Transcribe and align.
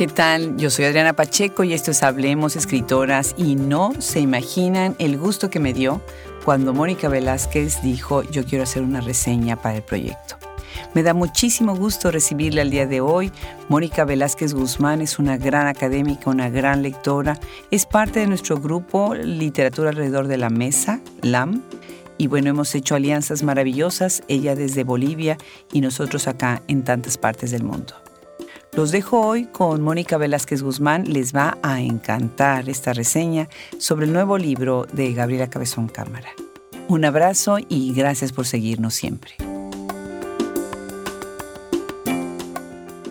¿qué 0.00 0.06
tal? 0.06 0.56
Yo 0.56 0.70
soy 0.70 0.86
Adriana 0.86 1.12
Pacheco 1.12 1.62
y 1.62 1.74
esto 1.74 1.90
es 1.90 2.02
Hablemos 2.02 2.56
Escritoras 2.56 3.34
y 3.36 3.54
no 3.54 3.92
se 3.98 4.20
imaginan 4.20 4.96
el 4.98 5.18
gusto 5.18 5.50
que 5.50 5.60
me 5.60 5.74
dio 5.74 6.00
cuando 6.42 6.72
Mónica 6.72 7.10
Velázquez 7.10 7.82
dijo 7.82 8.22
yo 8.22 8.46
quiero 8.46 8.64
hacer 8.64 8.82
una 8.82 9.02
reseña 9.02 9.56
para 9.56 9.76
el 9.76 9.82
proyecto. 9.82 10.38
Me 10.94 11.02
da 11.02 11.12
muchísimo 11.12 11.76
gusto 11.76 12.10
recibirla 12.10 12.62
al 12.62 12.70
día 12.70 12.86
de 12.86 13.02
hoy. 13.02 13.30
Mónica 13.68 14.06
Velázquez 14.06 14.54
Guzmán 14.54 15.02
es 15.02 15.18
una 15.18 15.36
gran 15.36 15.66
académica, 15.66 16.30
una 16.30 16.48
gran 16.48 16.80
lectora. 16.80 17.38
Es 17.70 17.84
parte 17.84 18.20
de 18.20 18.26
nuestro 18.26 18.58
grupo 18.58 19.14
Literatura 19.14 19.90
alrededor 19.90 20.28
de 20.28 20.38
la 20.38 20.48
mesa, 20.48 21.00
LAM. 21.20 21.60
Y 22.16 22.26
bueno, 22.26 22.48
hemos 22.48 22.74
hecho 22.74 22.94
alianzas 22.94 23.42
maravillosas, 23.42 24.22
ella 24.28 24.54
desde 24.54 24.82
Bolivia 24.82 25.36
y 25.74 25.82
nosotros 25.82 26.26
acá 26.26 26.62
en 26.68 26.84
tantas 26.84 27.18
partes 27.18 27.50
del 27.50 27.64
mundo. 27.64 27.92
Los 28.72 28.92
dejo 28.92 29.20
hoy 29.20 29.46
con 29.46 29.82
Mónica 29.82 30.16
Velázquez 30.16 30.62
Guzmán. 30.62 31.04
Les 31.04 31.34
va 31.34 31.58
a 31.60 31.80
encantar 31.80 32.68
esta 32.68 32.92
reseña 32.92 33.48
sobre 33.78 34.06
el 34.06 34.12
nuevo 34.12 34.38
libro 34.38 34.86
de 34.92 35.12
Gabriela 35.12 35.50
Cabezón 35.50 35.88
Cámara. 35.88 36.28
Un 36.86 37.04
abrazo 37.04 37.58
y 37.68 37.92
gracias 37.94 38.32
por 38.32 38.46
seguirnos 38.46 38.94
siempre. 38.94 39.32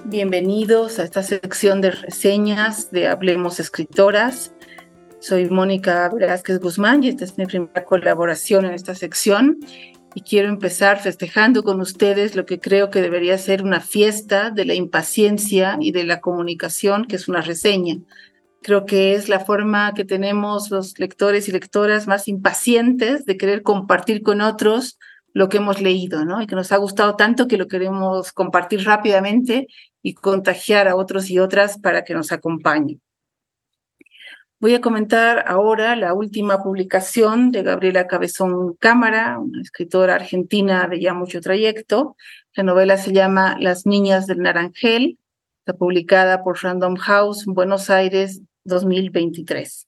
Bienvenidos 0.06 0.98
a 0.98 1.04
esta 1.04 1.24
sección 1.24 1.82
de 1.82 1.92
reseñas 1.92 2.90
de 2.92 3.08
Hablemos 3.10 3.60
Escritoras. 3.60 4.54
Soy 5.20 5.50
Mónica 5.50 6.10
Velázquez 6.10 6.60
Guzmán 6.62 7.04
y 7.04 7.10
esta 7.10 7.26
es 7.26 7.38
mi 7.38 7.46
primera 7.46 7.84
colaboración 7.84 8.64
en 8.64 8.74
esta 8.74 8.96
sección. 8.96 9.60
Y 10.16 10.22
quiero 10.22 10.50
empezar 10.50 11.00
festejando 11.00 11.64
con 11.64 11.80
ustedes 11.82 12.36
lo 12.36 12.46
que 12.46 12.60
creo 12.60 12.90
que 12.90 13.02
debería 13.02 13.38
ser 13.38 13.64
una 13.64 13.80
fiesta 13.80 14.50
de 14.50 14.66
la 14.66 14.74
impaciencia 14.74 15.78
y 15.80 15.92
de 15.92 16.04
la 16.04 16.20
comunicación, 16.20 17.06
que 17.06 17.16
es 17.16 17.28
una 17.28 17.42
reseña. 17.42 17.98
Creo 18.62 18.86
que 18.86 19.14
es 19.14 19.30
la 19.30 19.40
forma 19.40 19.94
que 19.94 20.06
tenemos 20.06 20.72
los 20.72 20.98
lectores 21.00 21.48
y 21.48 21.52
lectoras 21.52 22.08
más 22.08 22.28
impacientes 22.28 23.26
de 23.26 23.38
querer 23.38 23.62
compartir 23.62 24.24
con 24.24 24.42
otros 24.42 24.98
lo 25.34 25.48
que 25.48 25.58
hemos 25.58 25.80
leído, 25.80 26.26
¿no? 26.26 26.42
Y 26.42 26.48
que 26.48 26.56
nos 26.56 26.72
ha 26.72 26.78
gustado 26.78 27.16
tanto 27.16 27.48
que 27.48 27.58
lo 27.58 27.68
queremos 27.68 28.32
compartir 28.32 28.84
rápidamente 28.86 29.68
y 30.02 30.16
contagiar 30.16 30.88
a 30.88 30.96
otros 30.96 31.30
y 31.30 31.40
otras 31.40 31.78
para 31.78 32.04
que 32.04 32.16
nos 32.16 32.32
acompañen. 32.32 33.00
Voy 34.62 34.76
a 34.76 34.82
comentar 34.82 35.46
ahora 35.48 35.96
la 35.96 36.14
última 36.14 36.62
publicación 36.62 37.50
de 37.52 37.64
Gabriela 37.64 38.08
Cabezón 38.08 38.74
Cámara, 38.74 39.40
una 39.40 39.62
escritora 39.62 40.16
argentina 40.16 40.86
de 40.90 41.00
ya 41.00 41.14
mucho 41.14 41.40
trayecto. 41.40 42.18
La 42.56 42.64
novela 42.64 42.98
se 42.98 43.14
llama 43.14 43.56
Las 43.58 43.86
Niñas 43.86 44.28
del 44.28 44.40
Naranjel, 44.40 45.18
está 45.60 45.78
publicada 45.78 46.44
por 46.44 46.62
Random 46.62 46.98
House, 46.98 47.46
Buenos 47.46 47.90
Aires, 47.90 48.42
2023. 48.66 49.88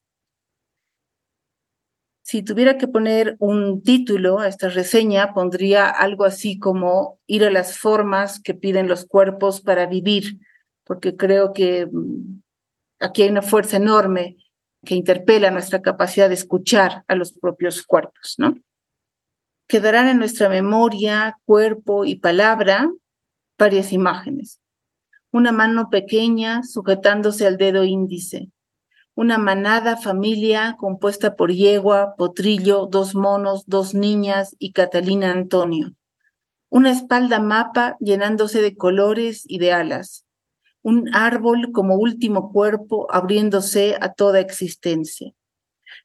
Si 2.22 2.42
tuviera 2.42 2.78
que 2.78 2.88
poner 2.88 3.36
un 3.40 3.84
título 3.84 4.40
a 4.40 4.48
esta 4.48 4.70
reseña, 4.70 5.34
pondría 5.34 5.90
algo 5.90 6.24
así 6.24 6.58
como 6.58 7.20
ir 7.28 7.44
a 7.44 7.52
las 7.52 7.78
formas 7.78 8.40
que 8.40 8.54
piden 8.54 8.88
los 8.88 9.06
cuerpos 9.06 9.60
para 9.60 9.86
vivir, 9.86 10.40
porque 10.86 11.18
creo 11.18 11.52
que 11.52 11.88
mm, 11.92 12.40
aquí 13.02 13.24
hay 13.24 13.30
una 13.32 13.42
fuerza 13.42 13.76
enorme 13.76 14.38
que 14.86 14.96
interpela 14.96 15.52
nuestra 15.52 15.82
capacidad 15.82 16.28
de 16.28 16.36
escuchar 16.36 17.04
a 17.08 17.16
los 17.16 17.34
propios 17.34 17.84
cuerpos, 17.84 18.36
¿no? 18.38 18.56
Quedarán 19.68 20.08
en 20.08 20.18
nuestra 20.18 20.50
memoria, 20.50 21.38
cuerpo 21.46 22.04
y 22.06 22.16
palabra 22.16 22.92
varias 23.58 23.94
imágenes. 23.94 24.60
Una 25.32 25.52
mano 25.52 25.90
pequeña 25.90 26.64
sujetándose 26.64 27.48
al 27.48 27.58
dedo 27.58 27.84
índice, 27.84 28.50
una 29.16 29.38
manada 29.38 29.98
familia 29.98 30.76
compuesta 30.78 31.36
por 31.36 31.52
yegua, 31.52 32.16
potrillo, 32.18 32.88
dos 32.88 33.14
monos, 33.14 33.64
dos 33.68 33.94
niñas 33.94 34.56
y 34.58 34.72
Catalina 34.72 35.32
Antonio. 35.32 35.94
Una 36.70 36.92
espalda 36.92 37.40
mapa 37.40 37.98
llenándose 38.00 38.62
de 38.62 38.76
colores 38.76 39.44
y 39.46 39.60
de 39.60 39.74
alas. 39.74 40.26
Un 40.84 41.14
árbol 41.14 41.72
como 41.72 41.96
último 41.96 42.52
cuerpo 42.52 43.08
abriéndose 43.12 43.98
a 44.00 44.14
toda 44.14 44.40
existencia. 44.40 45.32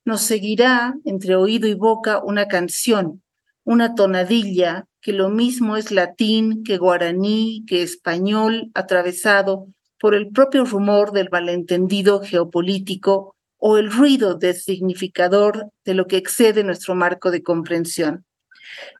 Nos 0.04 0.22
seguirá 0.22 0.94
entre 1.04 1.36
oído 1.36 1.66
y 1.66 1.74
boca 1.74 2.22
una 2.22 2.46
canción, 2.46 3.22
una 3.64 3.94
tonadilla 3.94 4.86
que 5.00 5.12
lo 5.12 5.28
mismo 5.28 5.76
es 5.76 5.92
latín 5.92 6.62
que 6.64 6.78
guaraní, 6.78 7.64
que 7.66 7.82
español 7.82 8.70
atravesado 8.74 9.68
por 9.98 10.14
el 10.14 10.28
propio 10.30 10.64
rumor 10.64 11.12
del 11.12 11.30
malentendido 11.30 12.20
geopolítico 12.20 13.34
o 13.58 13.78
el 13.78 13.90
ruido 13.90 14.34
del 14.34 14.54
significador 14.54 15.70
de 15.84 15.94
lo 15.94 16.06
que 16.06 16.16
excede 16.16 16.64
nuestro 16.64 16.94
marco 16.94 17.30
de 17.30 17.42
comprensión. 17.42 18.24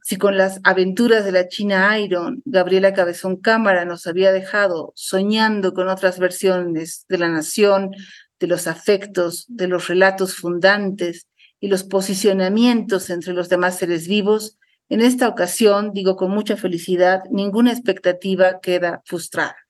Si 0.03 0.17
con 0.17 0.37
las 0.37 0.61
aventuras 0.65 1.25
de 1.25 1.33
la 1.33 1.49
China 1.49 1.99
Iron, 1.99 2.43
Gabriela 2.45 2.93
Cabezón 2.93 3.37
Cámara 3.37 3.85
nos 3.85 4.07
había 4.07 4.33
dejado 4.33 4.93
soñando 4.95 5.75
con 5.75 5.89
otras 5.89 6.19
versiones 6.19 7.05
de 7.09 7.19
la 7.19 7.29
nación, 7.29 7.91
de 8.39 8.47
los 8.47 8.67
afectos, 8.67 9.47
de 9.49 9.69
los 9.69 9.89
relatos 9.89 10.35
fundantes 10.35 11.27
y 11.61 11.69
los 11.69 11.85
posicionamientos 11.85 13.11
entre 13.11 13.33
los 13.33 13.49
demás 13.49 13.79
seres 13.79 14.07
vivos, 14.09 14.59
en 14.89 15.01
esta 15.01 15.29
ocasión, 15.29 15.93
digo 15.93 16.15
con 16.15 16.31
mucha 16.31 16.57
felicidad, 16.57 17.23
ninguna 17.31 17.73
expectativa 17.73 18.61
queda 18.61 19.03
frustrada. 19.05 19.66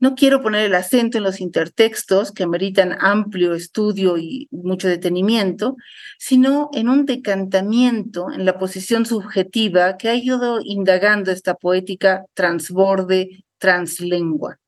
No 0.00 0.14
quiero 0.14 0.42
poner 0.42 0.66
el 0.66 0.76
acento 0.76 1.18
en 1.18 1.24
los 1.24 1.40
intertextos 1.40 2.30
que 2.30 2.44
ameritan 2.44 2.96
amplio 3.00 3.54
estudio 3.54 4.16
y 4.16 4.46
mucho 4.52 4.86
detenimiento, 4.86 5.76
sino 6.18 6.70
en 6.72 6.88
un 6.88 7.04
decantamiento 7.04 8.30
en 8.30 8.44
la 8.44 8.58
posición 8.58 9.06
subjetiva 9.06 9.96
que 9.96 10.08
ha 10.08 10.14
ido 10.14 10.60
indagando 10.62 11.32
esta 11.32 11.54
poética 11.54 12.24
transborde, 12.34 13.44
translengua. 13.58 14.60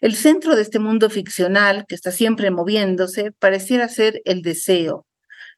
El 0.00 0.14
centro 0.14 0.54
de 0.54 0.62
este 0.62 0.78
mundo 0.78 1.10
ficcional, 1.10 1.84
que 1.88 1.96
está 1.96 2.12
siempre 2.12 2.52
moviéndose, 2.52 3.32
pareciera 3.32 3.88
ser 3.88 4.22
el 4.24 4.42
deseo, 4.42 5.04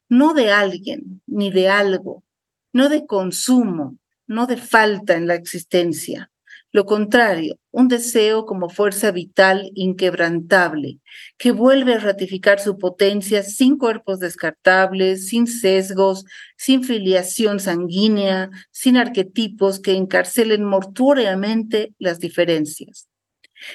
no 0.09 0.33
de 0.33 0.51
alguien 0.51 1.21
ni 1.27 1.51
de 1.51 1.69
algo, 1.69 2.23
no 2.71 2.89
de 2.89 3.05
consumo, 3.05 3.97
no 4.25 4.47
de 4.47 4.57
falta 4.57 5.13
en 5.13 5.27
la 5.27 5.35
existencia, 5.35 6.31
lo 6.73 6.87
contrario, 6.87 7.59
un 7.69 7.87
deseo 7.87 8.47
como 8.47 8.67
fuerza 8.67 9.11
vital 9.11 9.69
inquebrantable, 9.75 10.97
que 11.37 11.51
vuelve 11.51 11.93
a 11.93 11.99
ratificar 11.99 12.59
su 12.59 12.79
potencia 12.79 13.43
sin 13.43 13.77
cuerpos 13.77 14.19
descartables, 14.19 15.27
sin 15.27 15.45
sesgos, 15.45 16.25
sin 16.57 16.83
filiación 16.83 17.59
sanguínea, 17.59 18.49
sin 18.71 18.97
arquetipos 18.97 19.79
que 19.79 19.93
encarcelen 19.93 20.63
mortuoriamente 20.63 21.93
las 21.99 22.19
diferencias. 22.19 23.07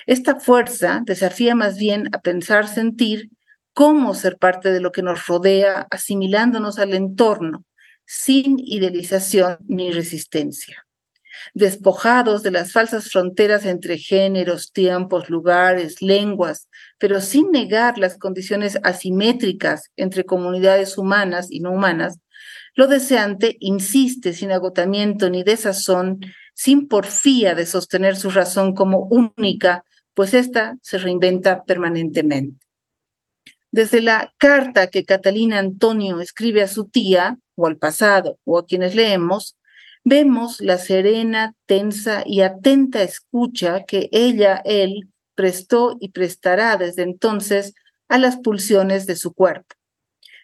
Esta 0.06 0.40
fuerza 0.40 1.00
desafía 1.06 1.54
más 1.54 1.78
bien 1.78 2.08
a 2.12 2.20
pensar, 2.20 2.66
sentir 2.66 3.30
cómo 3.74 4.12
ser 4.14 4.38
parte 4.38 4.72
de 4.72 4.80
lo 4.80 4.90
que 4.90 5.04
nos 5.04 5.24
rodea, 5.28 5.86
asimilándonos 5.92 6.80
al 6.80 6.94
entorno, 6.94 7.64
sin 8.04 8.56
idealización 8.58 9.58
ni 9.68 9.92
resistencia 9.92 10.87
despojados 11.54 12.42
de 12.42 12.50
las 12.50 12.72
falsas 12.72 13.10
fronteras 13.10 13.64
entre 13.66 13.98
géneros, 13.98 14.72
tiempos, 14.72 15.30
lugares, 15.30 16.02
lenguas, 16.02 16.68
pero 16.98 17.20
sin 17.20 17.50
negar 17.50 17.98
las 17.98 18.18
condiciones 18.18 18.78
asimétricas 18.82 19.90
entre 19.96 20.24
comunidades 20.24 20.98
humanas 20.98 21.48
y 21.50 21.60
no 21.60 21.72
humanas, 21.72 22.18
lo 22.74 22.86
deseante 22.86 23.56
insiste 23.60 24.32
sin 24.32 24.52
agotamiento 24.52 25.30
ni 25.30 25.42
desazón, 25.42 26.20
sin 26.54 26.88
porfía 26.88 27.54
de 27.54 27.66
sostener 27.66 28.16
su 28.16 28.30
razón 28.30 28.74
como 28.74 29.00
única, 29.00 29.84
pues 30.14 30.34
ésta 30.34 30.76
se 30.82 30.98
reinventa 30.98 31.64
permanentemente. 31.64 32.66
Desde 33.70 34.00
la 34.00 34.32
carta 34.38 34.88
que 34.88 35.04
Catalina 35.04 35.58
Antonio 35.58 36.20
escribe 36.20 36.62
a 36.62 36.68
su 36.68 36.88
tía, 36.88 37.38
o 37.54 37.66
al 37.66 37.76
pasado, 37.76 38.38
o 38.44 38.58
a 38.58 38.66
quienes 38.66 38.94
leemos, 38.94 39.57
vemos 40.08 40.60
la 40.60 40.78
serena, 40.78 41.54
tensa 41.66 42.22
y 42.24 42.40
atenta 42.40 43.02
escucha 43.02 43.84
que 43.84 44.08
ella, 44.12 44.60
él, 44.64 45.08
prestó 45.34 45.96
y 46.00 46.10
prestará 46.10 46.76
desde 46.76 47.02
entonces 47.02 47.74
a 48.08 48.18
las 48.18 48.38
pulsiones 48.38 49.06
de 49.06 49.14
su 49.14 49.32
cuerpo. 49.32 49.76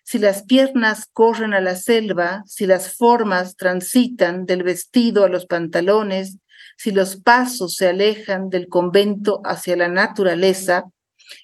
Si 0.05 0.19
las 0.19 0.45
piernas 0.45 1.09
corren 1.13 1.55
a 1.55 1.61
la 1.61 1.75
selva, 1.75 2.45
si 2.47 2.67
las 2.67 2.95
formas 2.95 3.57
transitan 3.57 4.47
del 4.47 4.63
vestido 4.63 5.25
a 5.25 5.29
los 5.29 5.47
pantalones, 5.47 6.39
si 6.77 6.93
los 6.93 7.17
pasos 7.17 7.75
se 7.75 7.89
alejan 7.89 8.51
del 8.51 8.69
convento 8.69 9.41
hacia 9.45 9.77
la 9.77 9.89
naturaleza, 9.89 10.85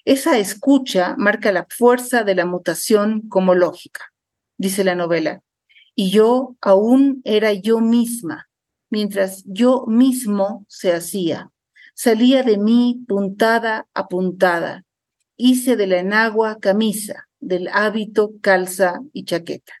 esa 0.05 0.37
escucha 0.37 1.15
marca 1.17 1.51
la 1.51 1.65
fuerza 1.69 2.23
de 2.23 2.35
la 2.35 2.45
mutación 2.45 3.27
como 3.27 3.55
lógica, 3.55 4.13
dice 4.57 4.83
la 4.83 4.95
novela 4.95 5.41
y 6.01 6.09
yo 6.09 6.55
aún 6.61 7.21
era 7.25 7.53
yo 7.53 7.79
misma, 7.79 8.49
mientras 8.89 9.43
yo 9.45 9.85
mismo 9.85 10.65
se 10.67 10.93
hacía, 10.93 11.51
salía 11.93 12.41
de 12.41 12.57
mí 12.57 13.05
puntada 13.07 13.85
a 13.93 14.07
puntada. 14.07 14.83
Hice 15.37 15.75
de 15.75 15.85
la 15.85 15.99
enagua 15.99 16.57
camisa, 16.59 17.27
del 17.39 17.67
hábito 17.67 18.31
calza 18.41 18.99
y 19.13 19.25
chaqueta. 19.25 19.73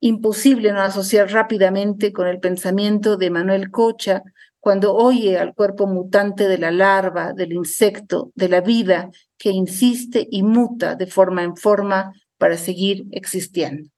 Imposible 0.00 0.72
no 0.72 0.80
asociar 0.80 1.30
rápidamente 1.30 2.12
con 2.12 2.26
el 2.26 2.40
pensamiento 2.40 3.16
de 3.16 3.30
Manuel 3.30 3.70
Cocha 3.70 4.24
cuando 4.58 4.92
oye 4.96 5.38
al 5.38 5.54
cuerpo 5.54 5.86
mutante 5.86 6.48
de 6.48 6.58
la 6.58 6.72
larva, 6.72 7.34
del 7.34 7.52
insecto, 7.52 8.32
de 8.34 8.48
la 8.48 8.62
vida 8.62 9.10
que 9.38 9.50
insiste 9.50 10.26
y 10.28 10.42
muta 10.42 10.96
de 10.96 11.06
forma 11.06 11.44
en 11.44 11.54
forma 11.54 12.12
para 12.36 12.56
seguir 12.56 13.04
existiendo. 13.12 13.91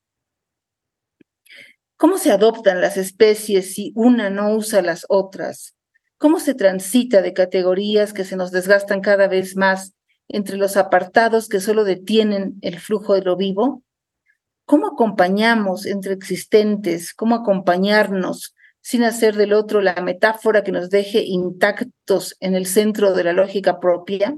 ¿Cómo 2.04 2.18
se 2.18 2.32
adoptan 2.32 2.82
las 2.82 2.98
especies 2.98 3.72
si 3.72 3.90
una 3.94 4.28
no 4.28 4.54
usa 4.54 4.82
las 4.82 5.06
otras? 5.08 5.74
¿Cómo 6.18 6.38
se 6.38 6.52
transita 6.52 7.22
de 7.22 7.32
categorías 7.32 8.12
que 8.12 8.26
se 8.26 8.36
nos 8.36 8.50
desgastan 8.50 9.00
cada 9.00 9.26
vez 9.26 9.56
más 9.56 9.94
entre 10.28 10.58
los 10.58 10.76
apartados 10.76 11.48
que 11.48 11.60
solo 11.60 11.82
detienen 11.82 12.58
el 12.60 12.78
flujo 12.78 13.14
de 13.14 13.22
lo 13.22 13.36
vivo? 13.38 13.82
¿Cómo 14.66 14.88
acompañamos 14.88 15.86
entre 15.86 16.12
existentes? 16.12 17.14
¿Cómo 17.14 17.36
acompañarnos 17.36 18.54
sin 18.82 19.02
hacer 19.02 19.34
del 19.34 19.54
otro 19.54 19.80
la 19.80 19.94
metáfora 20.02 20.62
que 20.62 20.72
nos 20.72 20.90
deje 20.90 21.22
intactos 21.22 22.36
en 22.40 22.54
el 22.54 22.66
centro 22.66 23.14
de 23.14 23.24
la 23.24 23.32
lógica 23.32 23.80
propia. 23.80 24.36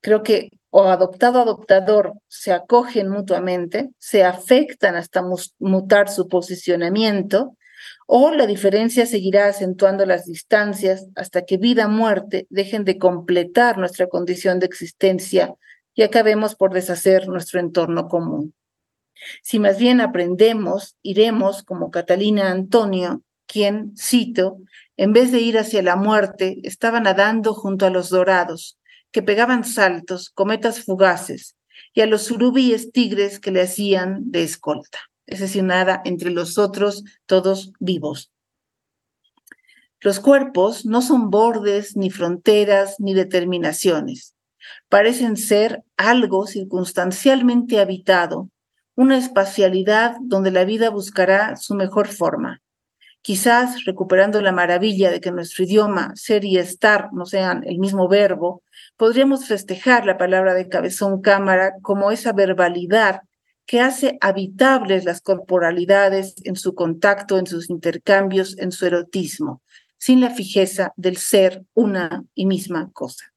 Creo 0.00 0.24
que 0.24 0.48
o 0.70 0.84
adoptado 0.84 1.40
adoptador 1.40 2.14
se 2.28 2.52
acogen 2.52 3.08
mutuamente, 3.08 3.90
se 3.98 4.24
afectan 4.24 4.94
hasta 4.96 5.22
mutar 5.58 6.08
su 6.08 6.28
posicionamiento, 6.28 7.56
o 8.06 8.30
la 8.30 8.46
diferencia 8.46 9.06
seguirá 9.06 9.46
acentuando 9.46 10.04
las 10.06 10.26
distancias 10.26 11.06
hasta 11.14 11.42
que 11.42 11.56
vida-muerte 11.56 12.46
dejen 12.50 12.84
de 12.84 12.98
completar 12.98 13.78
nuestra 13.78 14.08
condición 14.08 14.58
de 14.58 14.66
existencia 14.66 15.54
y 15.94 16.02
acabemos 16.02 16.54
por 16.54 16.72
deshacer 16.72 17.28
nuestro 17.28 17.60
entorno 17.60 18.08
común. 18.08 18.54
Si 19.42 19.58
más 19.58 19.78
bien 19.78 20.00
aprendemos, 20.00 20.96
iremos, 21.02 21.62
como 21.62 21.90
Catalina 21.90 22.50
Antonio, 22.50 23.22
quien, 23.46 23.94
cito, 23.96 24.58
en 24.96 25.12
vez 25.12 25.30
de 25.30 25.40
ir 25.40 25.58
hacia 25.58 25.82
la 25.82 25.96
muerte, 25.96 26.58
estaba 26.62 27.00
nadando 27.00 27.54
junto 27.54 27.86
a 27.86 27.90
los 27.90 28.08
dorados, 28.08 28.79
que 29.12 29.22
pegaban 29.22 29.64
saltos, 29.64 30.30
cometas 30.30 30.84
fugaces, 30.84 31.56
y 31.94 32.00
a 32.02 32.06
los 32.06 32.22
surubíes 32.22 32.92
tigres 32.92 33.40
que 33.40 33.50
le 33.50 33.62
hacían 33.62 34.30
de 34.30 34.42
escolta. 34.42 34.98
Es 35.26 35.40
decir, 35.40 35.62
nada 35.62 36.02
entre 36.04 36.30
los 36.30 36.58
otros, 36.58 37.04
todos 37.26 37.72
vivos. 37.78 38.32
Los 40.00 40.18
cuerpos 40.18 40.86
no 40.86 41.02
son 41.02 41.30
bordes, 41.30 41.96
ni 41.96 42.10
fronteras, 42.10 42.96
ni 42.98 43.12
determinaciones. 43.12 44.34
Parecen 44.88 45.36
ser 45.36 45.82
algo 45.96 46.46
circunstancialmente 46.46 47.80
habitado, 47.80 48.48
una 48.94 49.18
espacialidad 49.18 50.16
donde 50.20 50.50
la 50.50 50.64
vida 50.64 50.90
buscará 50.90 51.56
su 51.56 51.74
mejor 51.74 52.08
forma. 52.08 52.60
Quizás 53.22 53.84
recuperando 53.84 54.40
la 54.40 54.52
maravilla 54.52 55.10
de 55.10 55.20
que 55.20 55.30
nuestro 55.32 55.64
idioma, 55.64 56.12
ser 56.16 56.44
y 56.44 56.56
estar, 56.56 57.12
no 57.12 57.26
sean 57.26 57.62
el 57.66 57.78
mismo 57.78 58.08
verbo, 58.08 58.62
podríamos 59.00 59.46
festejar 59.46 60.04
la 60.04 60.18
palabra 60.18 60.52
de 60.52 60.68
cabezón 60.68 61.22
cámara 61.22 61.72
como 61.80 62.10
esa 62.10 62.34
verbalidad 62.34 63.22
que 63.64 63.80
hace 63.80 64.18
habitables 64.20 65.06
las 65.06 65.22
corporalidades 65.22 66.34
en 66.44 66.54
su 66.54 66.74
contacto, 66.74 67.38
en 67.38 67.46
sus 67.46 67.70
intercambios, 67.70 68.58
en 68.58 68.72
su 68.72 68.84
erotismo, 68.84 69.62
sin 69.96 70.20
la 70.20 70.28
fijeza 70.28 70.92
del 70.96 71.16
ser 71.16 71.64
una 71.72 72.24
y 72.34 72.44
misma 72.44 72.90
cosa. 72.92 73.32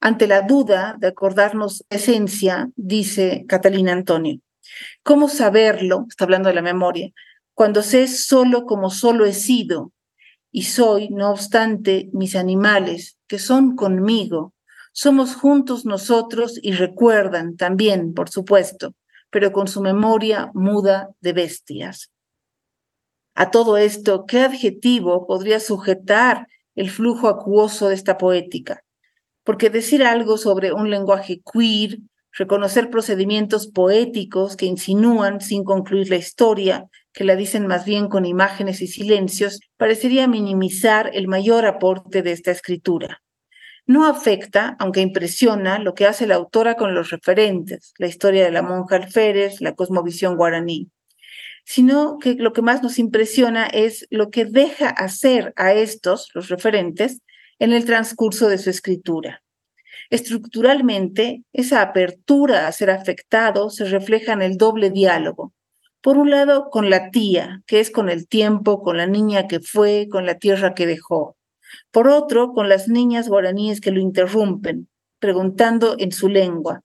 Ante 0.00 0.26
la 0.26 0.40
duda 0.40 0.96
de 0.98 1.08
acordarnos 1.08 1.84
esencia, 1.90 2.70
dice 2.74 3.44
Catalina 3.46 3.92
Antonio, 3.92 4.40
¿Cómo 5.02 5.28
saberlo? 5.28 6.06
Está 6.08 6.24
hablando 6.24 6.48
de 6.48 6.54
la 6.54 6.62
memoria. 6.62 7.10
Cuando 7.52 7.82
sé 7.82 8.08
solo 8.08 8.64
como 8.64 8.88
solo 8.88 9.26
he 9.26 9.34
sido 9.34 9.92
y 10.50 10.62
soy, 10.62 11.10
no 11.10 11.32
obstante, 11.32 12.08
mis 12.14 12.34
animales, 12.34 13.18
que 13.26 13.38
son 13.38 13.76
conmigo. 13.76 14.53
Somos 14.96 15.34
juntos 15.34 15.84
nosotros 15.84 16.56
y 16.62 16.70
recuerdan 16.70 17.56
también, 17.56 18.14
por 18.14 18.30
supuesto, 18.30 18.94
pero 19.28 19.50
con 19.50 19.66
su 19.66 19.82
memoria 19.82 20.52
muda 20.54 21.08
de 21.20 21.32
bestias. 21.32 22.12
A 23.34 23.50
todo 23.50 23.76
esto, 23.76 24.24
¿qué 24.24 24.42
adjetivo 24.42 25.26
podría 25.26 25.58
sujetar 25.58 26.46
el 26.76 26.90
flujo 26.90 27.26
acuoso 27.26 27.88
de 27.88 27.96
esta 27.96 28.18
poética? 28.18 28.84
Porque 29.42 29.68
decir 29.68 30.04
algo 30.04 30.38
sobre 30.38 30.72
un 30.72 30.88
lenguaje 30.90 31.40
queer, 31.42 31.98
reconocer 32.30 32.88
procedimientos 32.88 33.66
poéticos 33.66 34.54
que 34.54 34.66
insinúan, 34.66 35.40
sin 35.40 35.64
concluir 35.64 36.08
la 36.08 36.16
historia, 36.16 36.86
que 37.12 37.24
la 37.24 37.34
dicen 37.34 37.66
más 37.66 37.84
bien 37.84 38.06
con 38.06 38.26
imágenes 38.26 38.80
y 38.80 38.86
silencios, 38.86 39.58
parecería 39.76 40.28
minimizar 40.28 41.10
el 41.14 41.26
mayor 41.26 41.66
aporte 41.66 42.22
de 42.22 42.30
esta 42.30 42.52
escritura. 42.52 43.23
No 43.86 44.06
afecta, 44.06 44.76
aunque 44.78 45.02
impresiona, 45.02 45.78
lo 45.78 45.94
que 45.94 46.06
hace 46.06 46.26
la 46.26 46.36
autora 46.36 46.74
con 46.74 46.94
los 46.94 47.10
referentes, 47.10 47.92
la 47.98 48.06
historia 48.06 48.44
de 48.44 48.50
la 48.50 48.62
monja 48.62 48.96
alférez, 48.96 49.60
la 49.60 49.74
cosmovisión 49.74 50.36
guaraní, 50.36 50.90
sino 51.64 52.18
que 52.18 52.34
lo 52.34 52.52
que 52.52 52.62
más 52.62 52.82
nos 52.82 52.98
impresiona 52.98 53.66
es 53.66 54.06
lo 54.10 54.30
que 54.30 54.46
deja 54.46 54.88
hacer 54.88 55.52
a 55.56 55.72
estos, 55.72 56.30
los 56.34 56.48
referentes, 56.48 57.20
en 57.58 57.72
el 57.72 57.84
transcurso 57.84 58.48
de 58.48 58.58
su 58.58 58.70
escritura. 58.70 59.42
Estructuralmente, 60.10 61.42
esa 61.52 61.82
apertura 61.82 62.66
a 62.66 62.72
ser 62.72 62.90
afectado 62.90 63.70
se 63.70 63.84
refleja 63.84 64.32
en 64.32 64.42
el 64.42 64.56
doble 64.56 64.90
diálogo. 64.90 65.52
Por 66.00 66.18
un 66.18 66.30
lado, 66.30 66.68
con 66.70 66.90
la 66.90 67.10
tía, 67.10 67.62
que 67.66 67.80
es 67.80 67.90
con 67.90 68.10
el 68.10 68.28
tiempo, 68.28 68.82
con 68.82 68.96
la 68.96 69.06
niña 69.06 69.46
que 69.46 69.60
fue, 69.60 70.08
con 70.10 70.26
la 70.26 70.38
tierra 70.38 70.74
que 70.74 70.86
dejó. 70.86 71.36
Por 71.90 72.08
otro, 72.08 72.52
con 72.52 72.68
las 72.68 72.88
niñas 72.88 73.28
guaraníes 73.28 73.80
que 73.80 73.90
lo 73.90 74.00
interrumpen, 74.00 74.88
preguntando 75.18 75.96
en 75.98 76.12
su 76.12 76.28
lengua, 76.28 76.82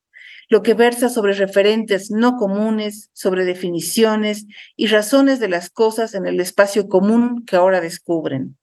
lo 0.49 0.64
que 0.64 0.73
versa 0.73 1.09
sobre 1.09 1.33
referentes 1.33 2.09
no 2.09 2.35
comunes, 2.35 3.09
sobre 3.14 3.45
definiciones 3.45 4.47
y 4.75 4.87
razones 4.87 5.40
de 5.40 5.47
las 5.47 5.69
cosas 5.69 6.16
en 6.16 6.25
el 6.25 6.40
espacio 6.40 6.87
común 6.87 7.45
que 7.45 7.56
ahora 7.56 7.81
descubren. 7.81 8.57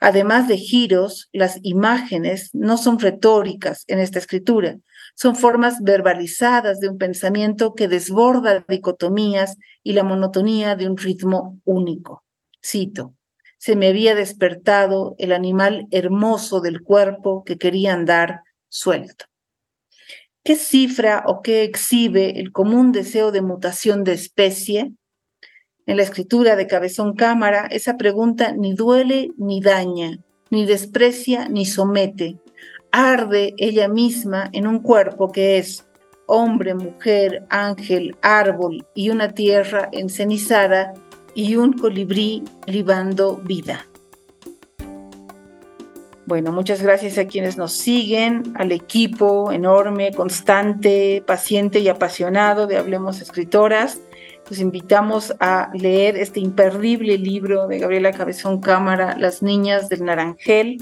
Además 0.00 0.48
de 0.48 0.56
giros, 0.56 1.28
las 1.32 1.58
imágenes 1.62 2.50
no 2.52 2.76
son 2.76 2.98
retóricas 2.98 3.84
en 3.88 3.98
esta 3.98 4.18
escritura, 4.18 4.78
son 5.14 5.36
formas 5.36 5.82
verbalizadas 5.82 6.80
de 6.80 6.88
un 6.88 6.98
pensamiento 6.98 7.74
que 7.74 7.88
desborda 7.88 8.64
dicotomías 8.68 9.56
y 9.82 9.92
la 9.92 10.04
monotonía 10.04 10.76
de 10.76 10.88
un 10.88 10.96
ritmo 10.96 11.60
único. 11.64 12.24
Cito, 12.64 13.14
se 13.60 13.76
me 13.76 13.88
había 13.88 14.14
despertado 14.14 15.14
el 15.18 15.32
animal 15.32 15.86
hermoso 15.90 16.62
del 16.62 16.80
cuerpo 16.80 17.44
que 17.44 17.58
quería 17.58 17.92
andar 17.92 18.40
suelto. 18.70 19.26
¿Qué 20.42 20.56
cifra 20.56 21.24
o 21.26 21.42
qué 21.42 21.62
exhibe 21.64 22.40
el 22.40 22.52
común 22.52 22.90
deseo 22.90 23.30
de 23.32 23.42
mutación 23.42 24.02
de 24.02 24.14
especie? 24.14 24.92
En 25.84 25.98
la 25.98 26.02
escritura 26.02 26.56
de 26.56 26.66
Cabezón 26.66 27.14
Cámara, 27.14 27.66
esa 27.70 27.98
pregunta 27.98 28.54
ni 28.56 28.72
duele 28.72 29.28
ni 29.36 29.60
daña, 29.60 30.18
ni 30.48 30.64
desprecia 30.64 31.50
ni 31.50 31.66
somete. 31.66 32.38
Arde 32.92 33.52
ella 33.58 33.88
misma 33.88 34.48
en 34.54 34.66
un 34.66 34.78
cuerpo 34.78 35.30
que 35.32 35.58
es 35.58 35.86
hombre, 36.24 36.74
mujer, 36.74 37.44
ángel, 37.50 38.16
árbol 38.22 38.86
y 38.94 39.10
una 39.10 39.34
tierra 39.34 39.90
encenizada 39.92 40.94
y 41.34 41.56
un 41.56 41.72
colibrí 41.72 42.44
libando 42.66 43.36
vida. 43.36 43.86
Bueno, 46.26 46.52
muchas 46.52 46.80
gracias 46.80 47.18
a 47.18 47.26
quienes 47.26 47.56
nos 47.56 47.72
siguen, 47.72 48.52
al 48.54 48.70
equipo 48.70 49.50
enorme, 49.50 50.12
constante, 50.12 51.24
paciente 51.26 51.80
y 51.80 51.88
apasionado 51.88 52.68
de 52.68 52.76
Hablemos 52.76 53.20
Escritoras. 53.20 54.00
Los 54.48 54.60
invitamos 54.60 55.34
a 55.40 55.70
leer 55.74 56.16
este 56.16 56.38
imperdible 56.38 57.18
libro 57.18 57.66
de 57.66 57.80
Gabriela 57.80 58.12
Cabezón 58.12 58.60
Cámara, 58.60 59.16
Las 59.18 59.42
Niñas 59.42 59.88
del 59.88 60.04
Naranjel. 60.04 60.78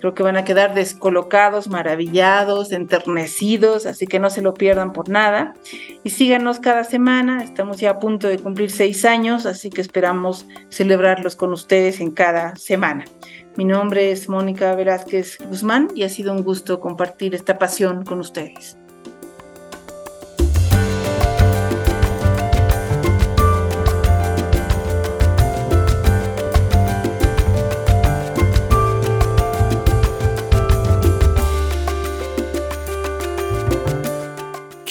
Creo 0.00 0.14
que 0.14 0.22
van 0.22 0.38
a 0.38 0.44
quedar 0.44 0.74
descolocados, 0.74 1.68
maravillados, 1.68 2.72
enternecidos, 2.72 3.84
así 3.84 4.06
que 4.06 4.18
no 4.18 4.30
se 4.30 4.40
lo 4.40 4.54
pierdan 4.54 4.94
por 4.94 5.10
nada. 5.10 5.52
Y 6.02 6.10
síganos 6.10 6.58
cada 6.58 6.84
semana, 6.84 7.44
estamos 7.44 7.78
ya 7.78 7.90
a 7.90 7.98
punto 7.98 8.26
de 8.26 8.38
cumplir 8.38 8.70
seis 8.70 9.04
años, 9.04 9.44
así 9.44 9.68
que 9.68 9.82
esperamos 9.82 10.46
celebrarlos 10.70 11.36
con 11.36 11.52
ustedes 11.52 12.00
en 12.00 12.12
cada 12.12 12.56
semana. 12.56 13.04
Mi 13.56 13.66
nombre 13.66 14.10
es 14.10 14.28
Mónica 14.28 14.74
Velázquez 14.74 15.36
Guzmán 15.46 15.88
y 15.94 16.04
ha 16.04 16.08
sido 16.08 16.32
un 16.32 16.44
gusto 16.44 16.80
compartir 16.80 17.34
esta 17.34 17.58
pasión 17.58 18.04
con 18.04 18.20
ustedes. 18.20 18.79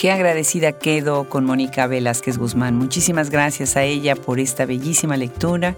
Qué 0.00 0.10
agradecida 0.10 0.72
quedo 0.72 1.28
con 1.28 1.44
Mónica 1.44 1.86
Velázquez 1.86 2.38
Guzmán. 2.38 2.74
Muchísimas 2.74 3.28
gracias 3.28 3.76
a 3.76 3.82
ella 3.82 4.16
por 4.16 4.40
esta 4.40 4.64
bellísima 4.64 5.18
lectura 5.18 5.74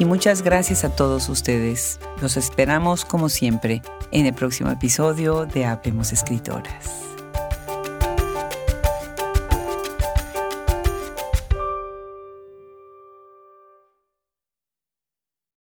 y 0.00 0.06
muchas 0.06 0.42
gracias 0.42 0.82
a 0.82 0.96
todos 0.96 1.28
ustedes. 1.28 2.00
Los 2.20 2.36
esperamos 2.36 3.04
como 3.04 3.28
siempre 3.28 3.80
en 4.10 4.26
el 4.26 4.34
próximo 4.34 4.72
episodio 4.72 5.46
de 5.46 5.66
Hablemos 5.66 6.12
Escritoras. 6.12 7.09